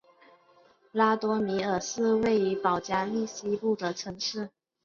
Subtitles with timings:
[0.93, 4.49] 拉多米尔是位于保加利亚西部的城市。